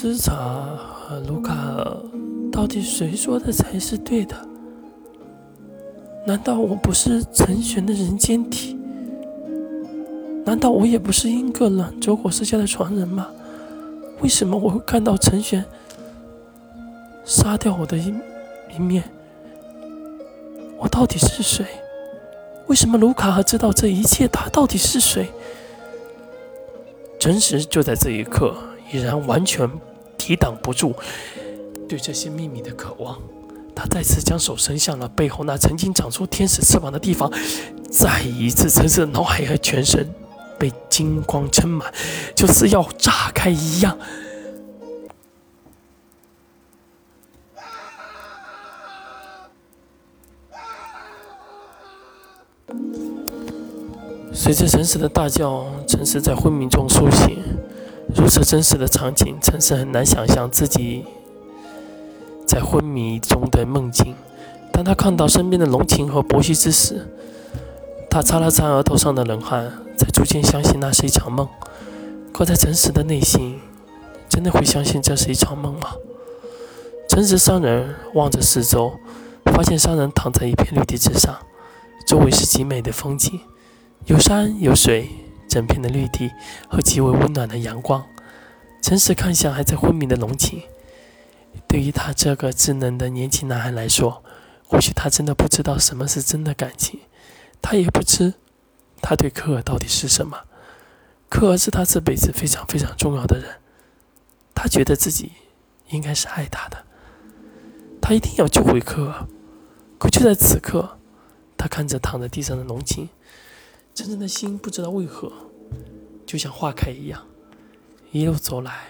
[0.00, 1.54] 斯查和卢卡，
[2.50, 4.34] 到底谁说的才是对的？
[6.26, 8.78] 难道我不是陈玄的人间体？
[10.42, 13.28] 难道我也不是英格兰走火世家的传人吗？
[14.22, 15.62] 为什么我会看到陈玄
[17.26, 18.14] 杀掉我的一
[18.74, 19.04] 一面？
[20.78, 21.62] 我到底是谁？
[22.68, 24.26] 为什么卢卡尔知道这一切？
[24.26, 25.28] 他到底是谁？
[27.18, 28.56] 真实就在这一刻，
[28.90, 29.70] 已然完全
[30.20, 30.94] 抵挡不住
[31.88, 33.18] 对这些秘密的渴望。
[33.74, 37.32] 他再次将手伸向了背后那曾经长出天使翅膀的地方，
[37.90, 40.06] 再一次，陈实的脑海和全身
[40.58, 41.90] 被金光撑满，
[42.34, 43.96] 就似要炸开一样。
[54.34, 57.42] 随着陈实的大叫，陈实在昏迷中苏醒。
[58.14, 61.04] 如此真实的场景，陈实很难想象自己。
[62.46, 64.16] 在昏迷中的梦境，
[64.72, 67.06] 当他看到身边的龙琴和伯西之时，
[68.10, 71.48] 他擦了擦额头上的冷汗，才逐渐相信那是一场梦。
[72.32, 73.60] 可在真实的内心，
[74.28, 75.90] 真的会相信这是一场梦吗？
[77.08, 78.92] 真实商人望着四周，
[79.44, 81.36] 发现商人躺在一片绿地之上，
[82.06, 83.38] 周围是极美的风景，
[84.06, 85.08] 有山有水，
[85.50, 86.30] 整片的绿地
[86.68, 88.06] 和极为温暖的阳光。
[88.80, 90.62] 诚实看向还在昏迷的龙琴。
[91.68, 94.22] 对于他这个稚嫩的年轻男孩来说，
[94.66, 97.00] 或许他真的不知道什么是真的感情，
[97.60, 98.34] 他也不知
[99.02, 100.44] 他对科尔到底是什么。
[101.28, 103.56] 科尔是他这辈子非常非常重要的人，
[104.54, 105.32] 他觉得自己
[105.90, 106.84] 应该是爱他的，
[108.00, 109.26] 他一定要救回科尔。
[109.98, 110.98] 可就在此刻，
[111.56, 113.08] 他看着躺在地上的龙琴，
[114.00, 115.30] 真正的心不知道为何
[116.24, 117.26] 就像化开一样，
[118.12, 118.86] 一路走来，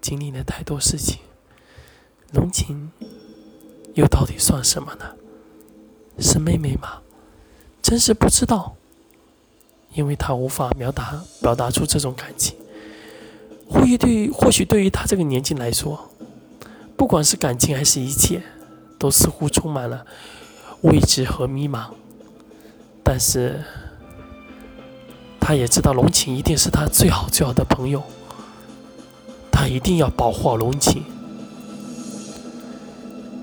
[0.00, 1.18] 经历了太多事情。
[2.30, 2.92] 龙琴
[3.94, 5.16] 又到底算什么呢？
[6.20, 7.02] 是妹妹吗？
[7.82, 8.76] 真是不知道，
[9.94, 12.56] 因为她无法表达表达出这种感情。
[13.68, 16.08] 或许对于或许对于她这个年纪来说，
[16.96, 18.40] 不管是感情还是一切，
[18.96, 20.06] 都似乎充满了
[20.82, 21.90] 未知和迷茫。
[23.02, 23.64] 但是，
[25.44, 28.00] 他也知道龙琴一定是他最好最好的朋友，
[29.50, 31.02] 他一定要保护好龙琴。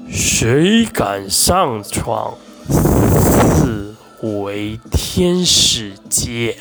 [0.10, 2.36] 谁敢上闯
[2.70, 3.94] 四
[4.24, 6.58] 维天使界？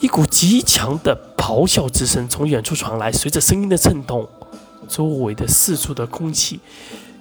[0.00, 4.28] 一股极强的咆哮之声从远处传来，随着声音的震动，
[4.88, 6.58] 周围的四处的空气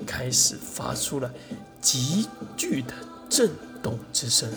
[0.07, 1.31] 开始发出了
[1.79, 2.93] 急剧的
[3.29, 3.51] 震
[3.83, 4.49] 动之声。